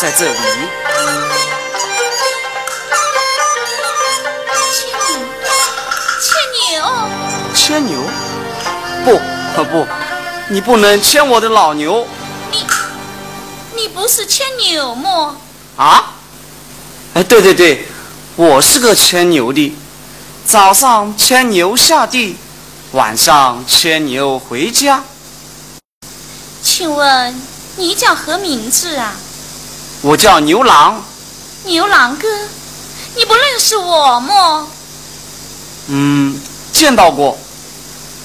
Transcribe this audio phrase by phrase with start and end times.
[0.00, 0.38] 在这里。
[4.72, 4.86] 牵
[6.70, 6.84] 牛，
[7.52, 8.00] 牵牛，牵牛，
[9.04, 9.88] 不，不，
[10.48, 12.06] 你不能牵我的老牛。
[12.52, 12.64] 你，
[13.74, 15.36] 你不是牵牛么？
[15.76, 16.12] 啊？
[17.14, 17.88] 哎，对对对，
[18.36, 19.76] 我是个牵牛的。
[20.44, 22.36] 早上牵牛下地，
[22.92, 25.02] 晚上牵牛回家。
[26.62, 27.34] 请问
[27.74, 29.16] 你叫何名字啊？
[30.00, 31.02] 我叫牛郎。
[31.64, 32.26] 牛郎哥，
[33.16, 34.68] 你不认识我么？
[35.88, 36.40] 嗯，
[36.72, 37.36] 见到过。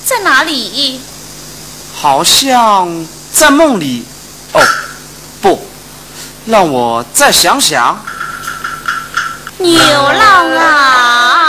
[0.06, 1.02] 在哪里？
[1.96, 4.06] 好像在梦里。
[4.52, 4.62] 哦，
[5.42, 5.66] 不，
[6.46, 7.98] 让我再想想。
[9.58, 11.43] 牛郎啊！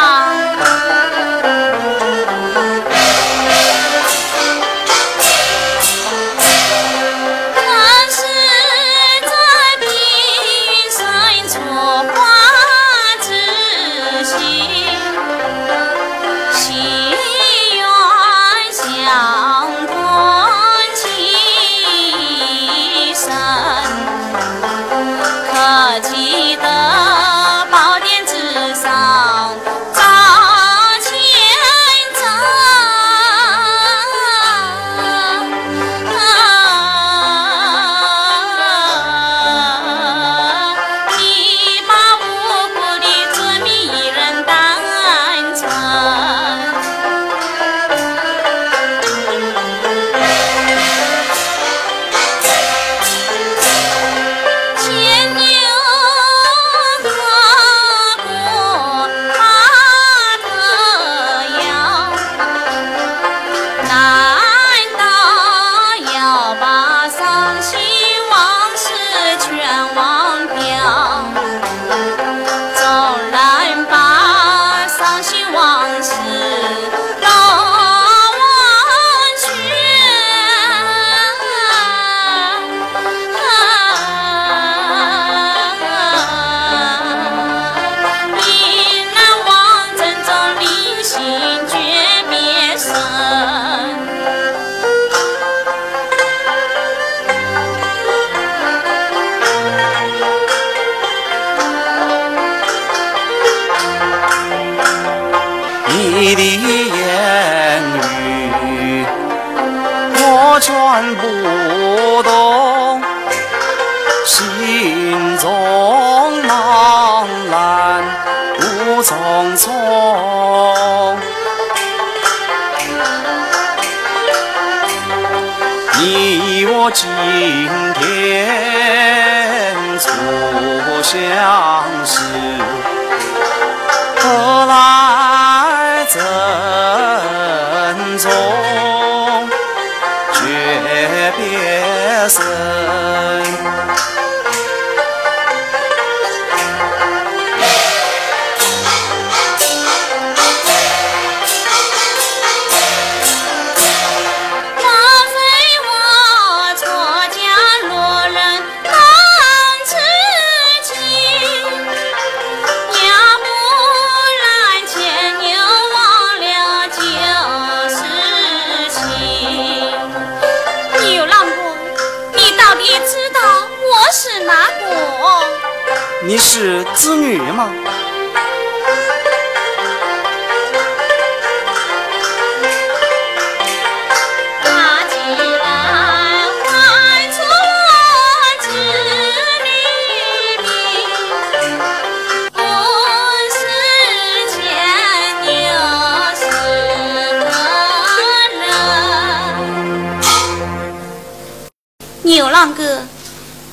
[202.55, 203.03] 牛郎哥，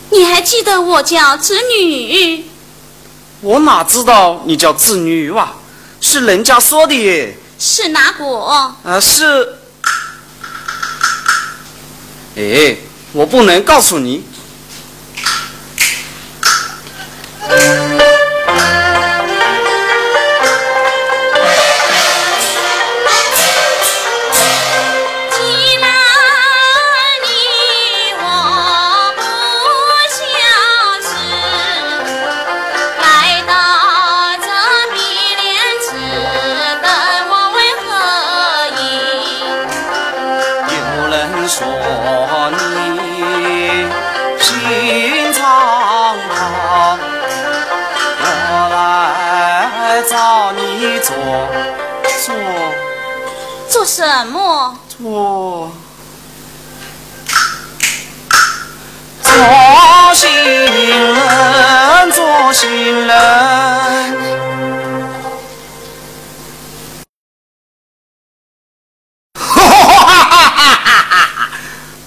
[0.09, 2.45] 你还记得我叫织女？
[3.41, 5.53] 我哪知道你叫织女哇？
[6.01, 7.37] 是人家说的耶。
[7.59, 8.75] 是哪国？
[8.83, 9.57] 啊，是。
[12.35, 12.75] 哎，
[13.13, 14.23] 我不能告诉你
[54.01, 54.75] 什么？
[54.97, 55.71] 做
[59.21, 59.31] 做
[60.15, 64.17] 新人，做新人。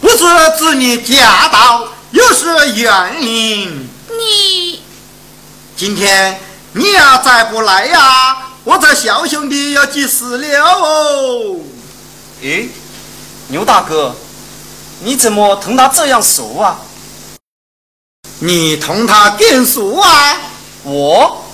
[0.00, 0.16] 不是
[0.58, 3.88] 子女驾到，又是园林。
[4.18, 4.82] 你
[5.76, 6.40] 今天
[6.72, 11.60] 你要再不来呀，我这小兄弟要急死了哦！
[12.42, 12.68] 诶，
[13.48, 14.14] 牛大哥，
[15.02, 16.78] 你怎么同他这样熟啊？
[18.40, 20.36] 你同他更熟啊？
[20.82, 21.44] 我？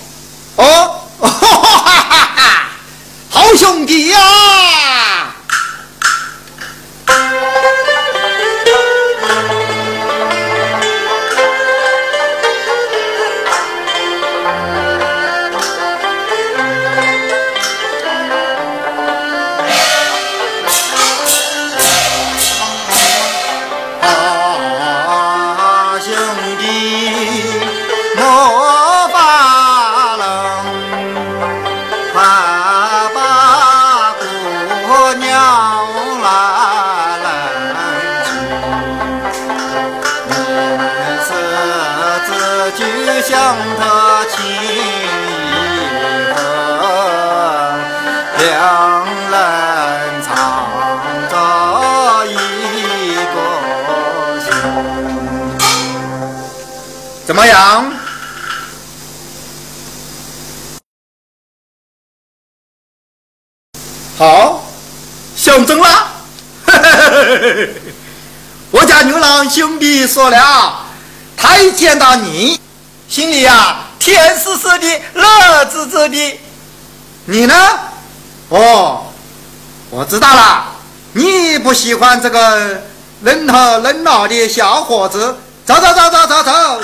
[0.56, 2.00] 哦，哈哈哈
[2.36, 2.68] 哈！
[3.30, 4.18] 好兄弟呀！
[4.18, 5.29] 啊，
[65.50, 66.06] 想中了。
[68.70, 70.86] 我家牛郎兄弟说了，
[71.36, 72.60] 他一见到你，
[73.08, 76.40] 心里呀甜丝丝的，乐滋滋的。
[77.24, 77.54] 你呢？
[78.50, 79.06] 哦，
[79.90, 80.66] 我知道了，
[81.14, 82.82] 你不喜欢这个
[83.22, 85.36] 冷头冷脑的小伙子。
[85.66, 86.80] 走走走走走走。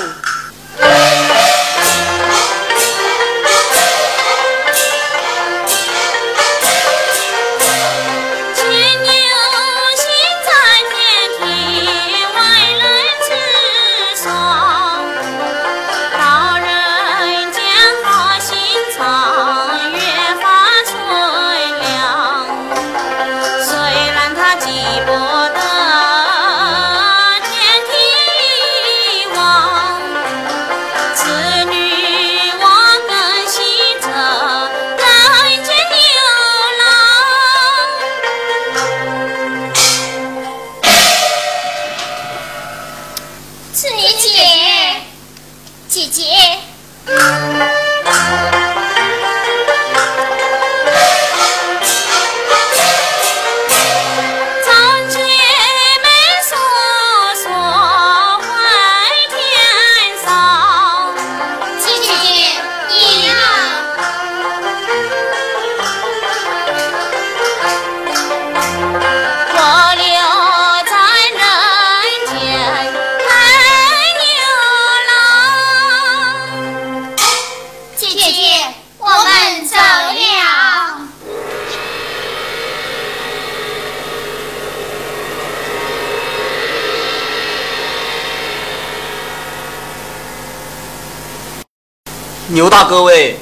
[92.67, 93.39] 刘大哥喂，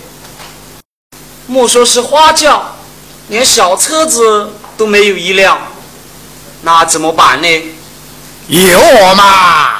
[1.47, 2.63] 莫说是花轿，
[3.29, 5.57] 连小车子都没有一辆，
[6.61, 7.49] 那怎么办呢？
[8.49, 9.79] 有我嘛？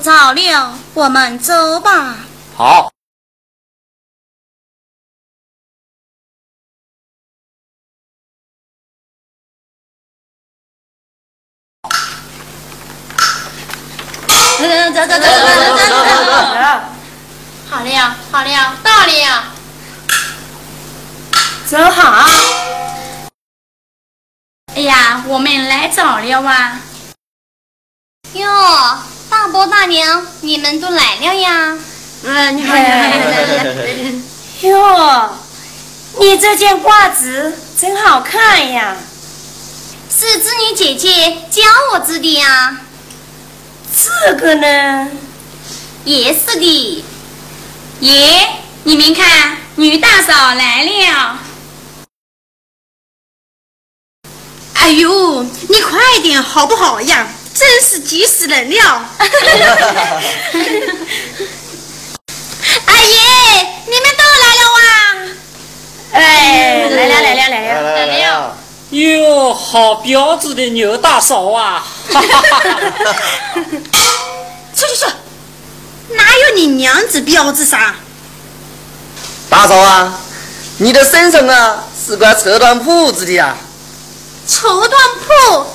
[0.00, 2.16] 早了，我们走吧。
[2.56, 2.92] 好。
[14.58, 15.94] 走走走走走走走。
[17.70, 19.44] 好了好了，到了。
[21.66, 22.24] 走好。
[24.74, 26.72] 哎呀，我们来早了哇。
[28.34, 28.98] 哟。
[29.30, 31.76] 大伯大娘，你们都来了呀！
[32.24, 34.12] 嗯，你好，你好，来
[34.62, 35.30] 哟，
[36.18, 38.96] 你这件褂子真好看呀！
[40.10, 42.78] 是织女姐姐教我织的呀。
[43.94, 45.08] 这个呢？
[46.04, 47.04] 也是的。
[48.00, 48.48] 耶，
[48.84, 51.38] 你们看，女大嫂来了。
[54.72, 57.26] 哎呦，你快点好不好呀？
[57.58, 58.76] 真是急死人了！
[62.86, 63.10] 阿姨，
[63.86, 64.80] 你们都来了哇？
[66.12, 68.56] 哎，来了来了来了来了！
[68.90, 71.84] 哟，好标致的牛大嫂啊！
[74.76, 75.06] 出去去，
[76.14, 77.96] 哪有你娘子标致啥？
[79.50, 80.20] 大嫂啊，
[80.78, 83.56] 你的身上啊是块绸缎铺子的呀。
[84.46, 84.90] 绸缎
[85.26, 85.66] 铺，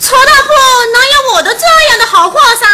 [0.00, 0.48] 绸缎铺
[0.92, 2.66] 哪有我的这样的好货噻？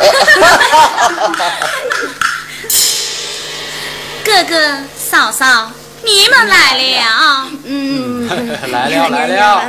[4.24, 5.72] 哥哥嫂嫂，
[6.04, 7.48] 你们来了。
[7.64, 8.28] 嗯，
[8.70, 9.64] 来了来了。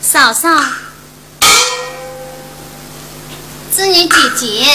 [0.00, 0.48] 嫂嫂，
[3.70, 4.66] 子女姐姐。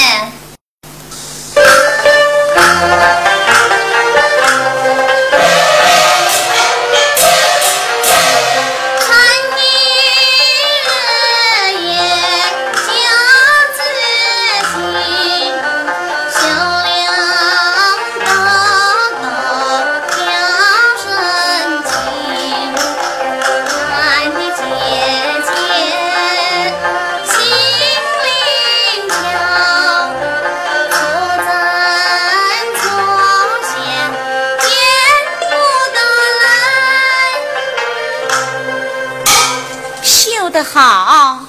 [40.46, 41.44] 做得好，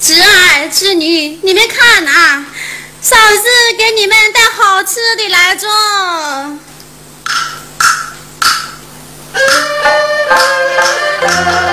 [0.00, 2.46] 侄儿侄女，你们看啊，
[3.02, 3.42] 嫂子
[3.76, 5.66] 给你们带好吃的来着。
[11.20, 11.65] 今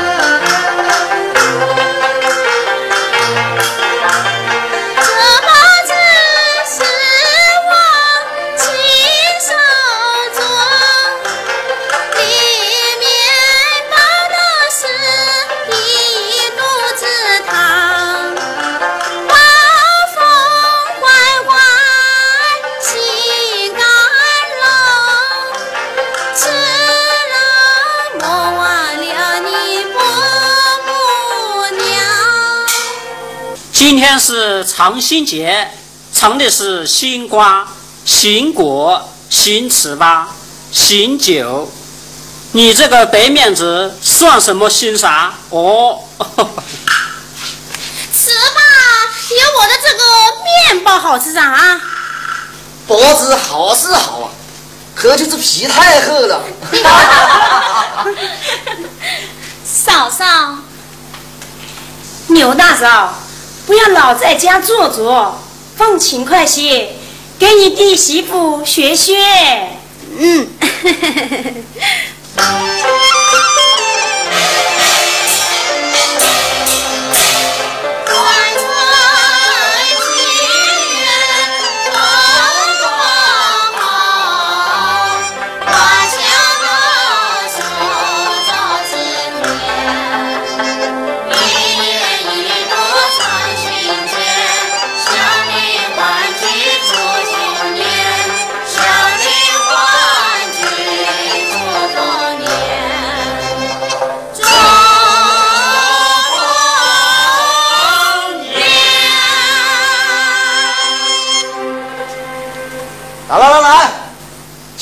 [34.03, 35.71] 天是长新节，
[36.13, 37.65] 尝的是新瓜、
[38.03, 40.25] 新果、新糍粑、
[40.73, 41.71] 新酒。
[42.51, 45.33] 你这个白面子算什么新啥？
[45.51, 46.35] 哦， 糍粑
[49.39, 50.03] 有我的这个
[50.43, 51.79] 面包好吃啊！
[52.85, 54.29] 包子好是好啊，
[54.93, 56.43] 可就是皮太厚了。
[59.63, 60.57] 嫂嫂，
[62.27, 63.13] 牛大嫂。
[63.65, 65.39] 不要老在家坐坐，
[65.77, 66.89] 放勤快些，
[67.39, 69.15] 给你弟媳妇学学。
[70.17, 70.47] 嗯。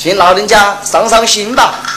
[0.02, 1.91] 请老人家上上心吧。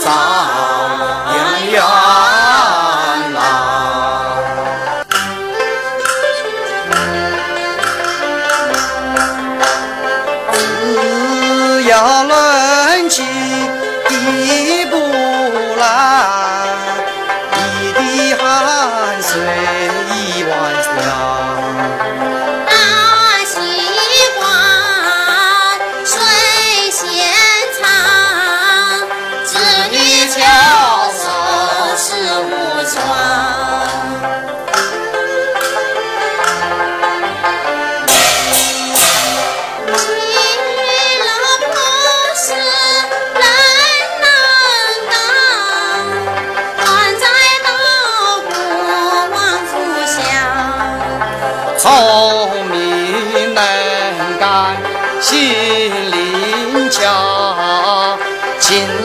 [0.00, 0.27] さ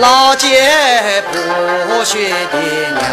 [0.03, 2.59] 老姐不学爹
[2.93, 3.07] 娘，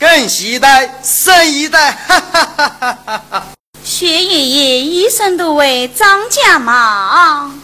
[0.00, 1.90] 更期待生一代。
[2.08, 3.46] 哈哈哈哈哈哈！
[3.84, 7.60] 薛爷爷一生都为张家忙。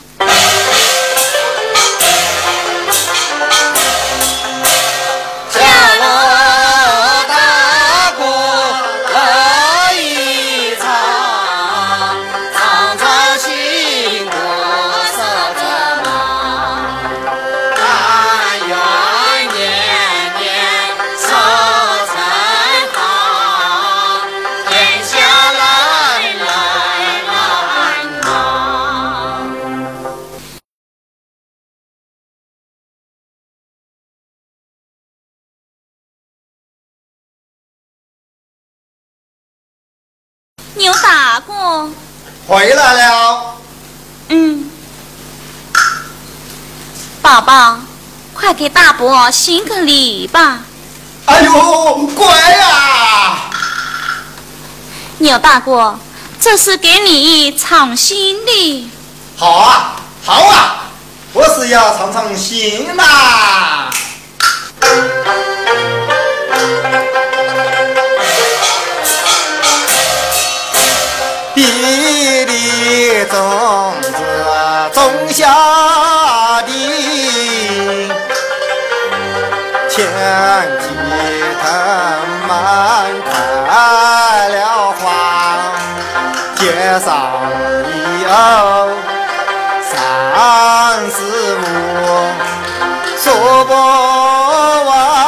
[42.47, 43.55] 回来了。
[44.29, 44.71] 嗯，
[47.21, 47.79] 宝宝，
[48.35, 50.61] 快给大伯行个礼吧。
[51.27, 53.39] 哎呦，乖呀！
[55.19, 55.97] 牛大哥，
[56.41, 58.91] 这是给你尝新的。
[59.37, 60.85] 好啊，好啊，
[61.33, 63.91] 我是要尝尝新呐。
[64.81, 64.89] 地
[72.83, 74.09] 里种子
[74.93, 75.47] 种下
[76.63, 76.69] 的，
[79.89, 79.95] 天
[80.81, 80.85] 际
[81.63, 81.65] 藤
[82.49, 82.51] 蔓
[83.31, 83.31] 开
[84.49, 84.61] 了
[84.99, 85.03] 花，
[86.57, 86.61] 街
[87.05, 87.09] 上
[88.25, 88.27] 有
[89.89, 89.93] 三
[91.09, 91.17] 四
[91.55, 91.61] 五，
[93.17, 93.25] 说
[93.65, 93.71] 不
[94.89, 95.22] 完。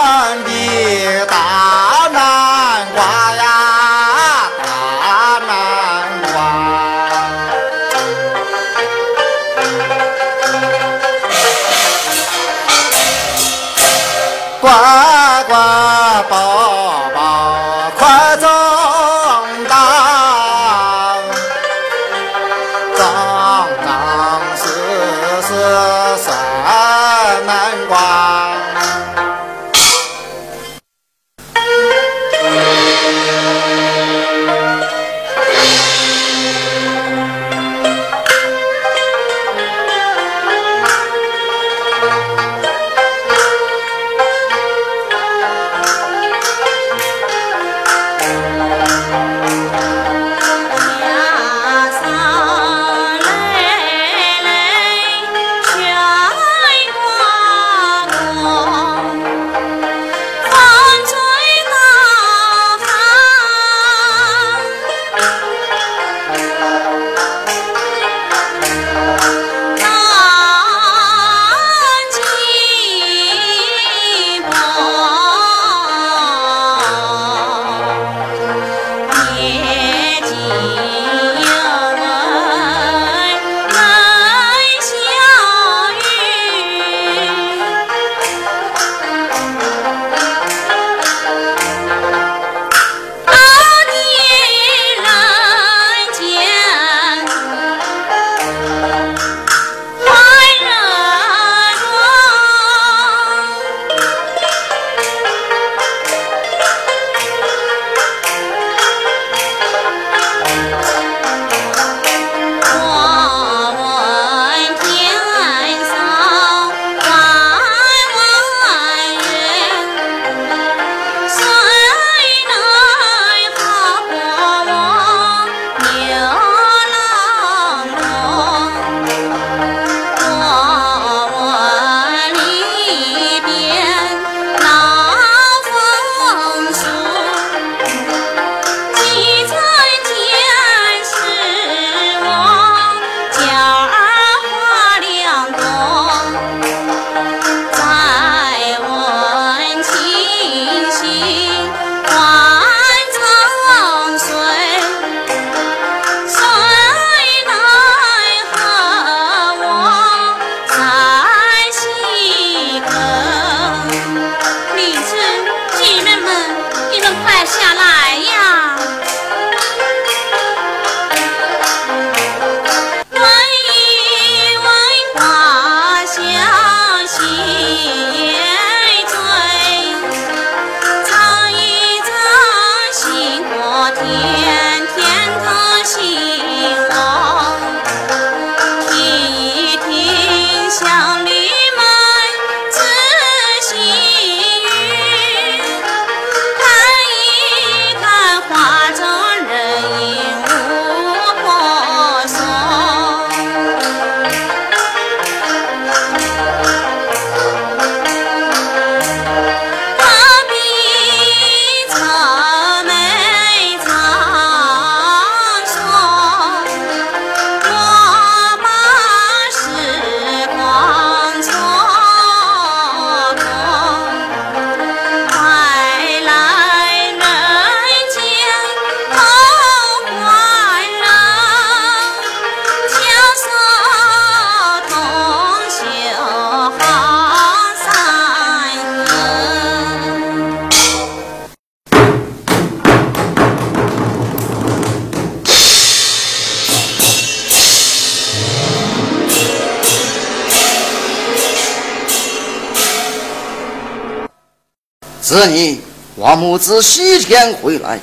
[255.24, 255.80] 子你
[256.16, 257.98] 王母自西天回来，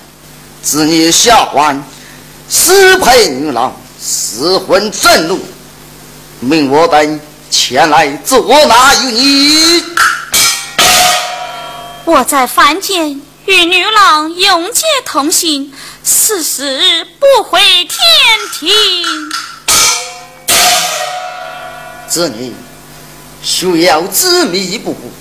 [0.63, 1.79] 子你下凡，
[2.49, 5.39] 私配女郎，失魂震怒，
[6.39, 7.19] 命我等
[7.51, 9.84] 前来捉拿于你。
[12.05, 15.71] 我在凡间与女郎永结同心，
[16.03, 17.99] 誓死不回天
[18.51, 18.67] 庭。
[22.10, 22.51] 子女
[23.43, 25.12] 需要执迷不悟，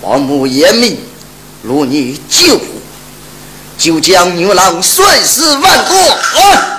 [0.00, 0.98] 王母严命，
[1.62, 2.64] 如你救护，
[3.78, 6.71] 就将牛郎碎尸万段。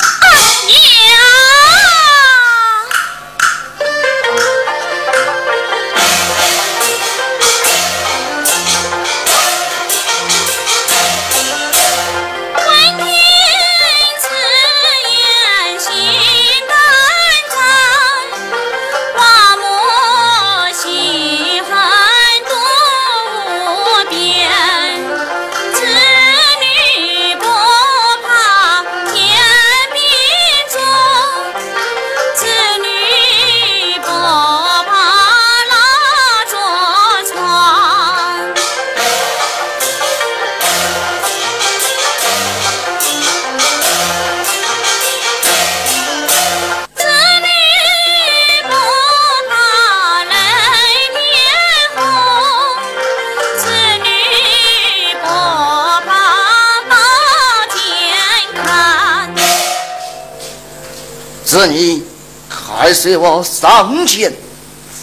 [63.04, 64.34] 随我上前，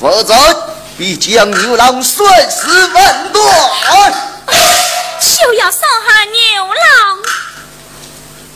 [0.00, 0.34] 否则
[0.96, 4.14] 必将牛郎碎尸万段。
[5.20, 7.18] 休要伤害牛郎！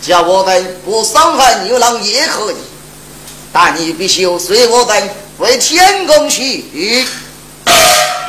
[0.01, 2.57] 叫我等不伤害牛郎也可以，
[3.53, 7.07] 但你必须随我等回天宫去。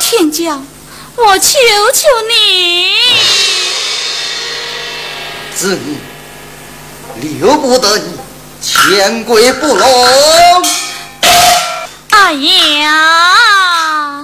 [0.01, 0.67] 天将，
[1.15, 1.49] 我求
[1.93, 2.93] 求你！
[5.56, 5.97] 子女，
[7.39, 8.04] 留不得你。
[8.62, 9.88] 千鬼不容！
[12.27, 14.19] 哎呀！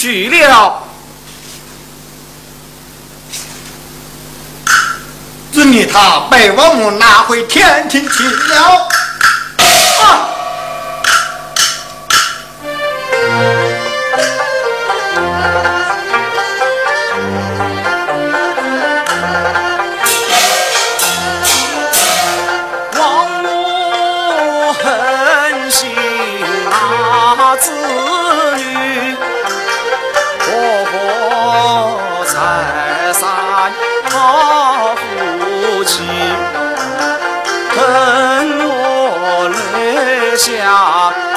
[0.00, 0.82] 去了？
[5.52, 8.88] 织女她被我们拿回天庭去了。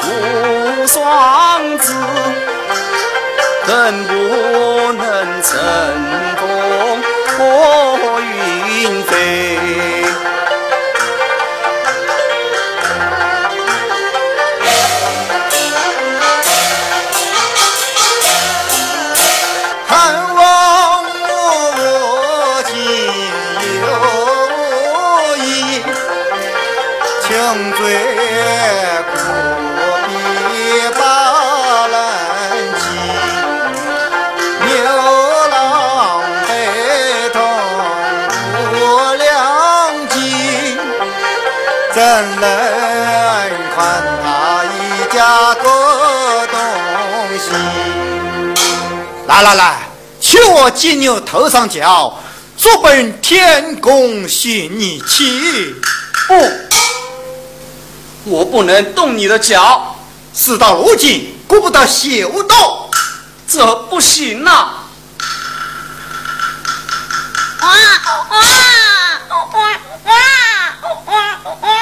[0.04, 1.92] 无双子
[3.66, 4.12] 更不
[4.92, 6.33] 能成
[49.34, 49.88] 来来来，
[50.20, 52.20] 取我金牛头上轿，
[52.56, 55.74] 速奔天宫寻你去。
[56.28, 56.34] 不，
[58.22, 59.96] 我不能动你的脚。
[60.32, 62.88] 事到如今，顾不得秀逗，
[63.48, 64.80] 这不行呐啊！
[67.60, 67.70] 哇
[68.30, 68.38] 哇
[69.34, 69.66] 哇
[71.06, 71.10] 哇
[71.60, 71.73] 哇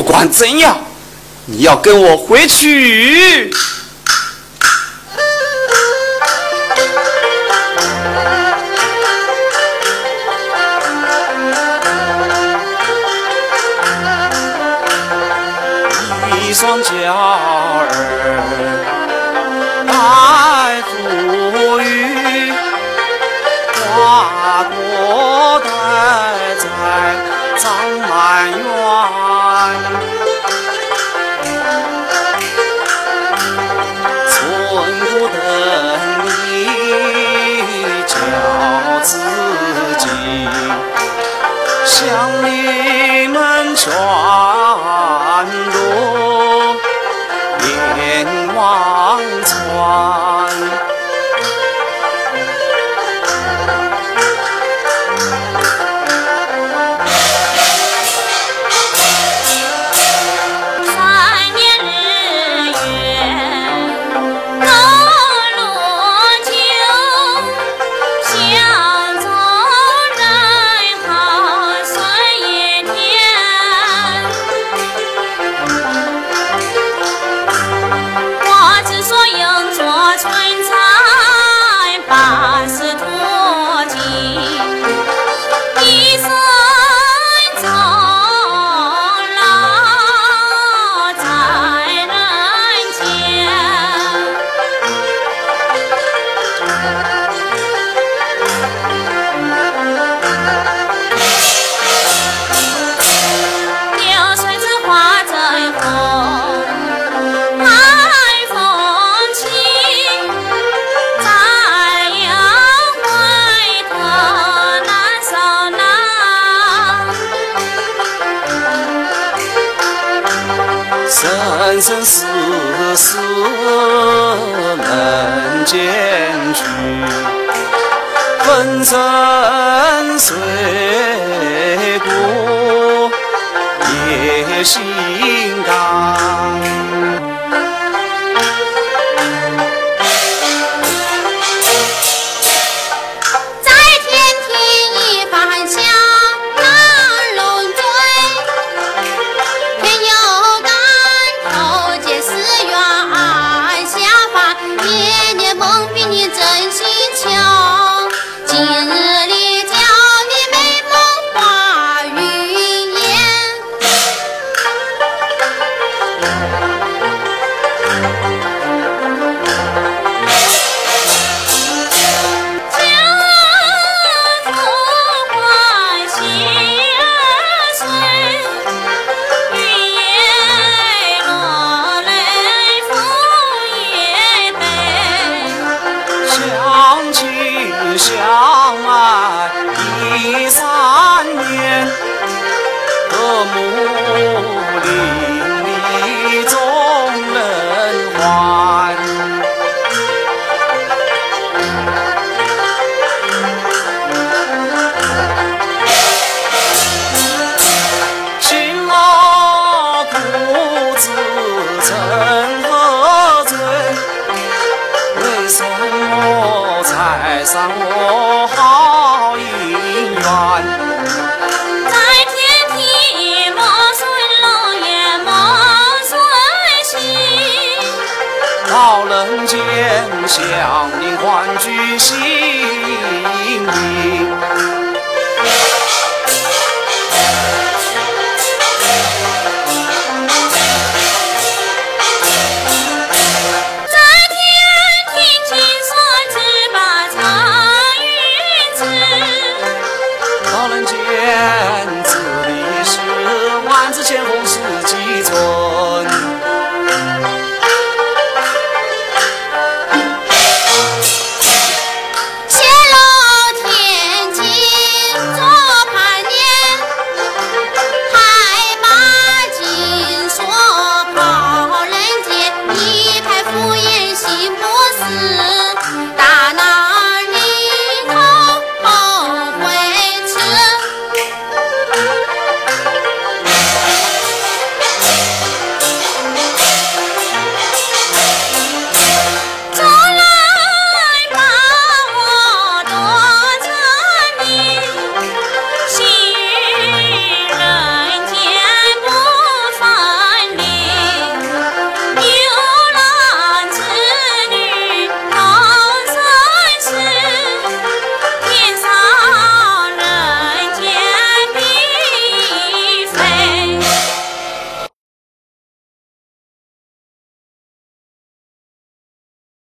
[0.00, 0.78] 不管怎样
[1.44, 3.52] 你要跟我回去。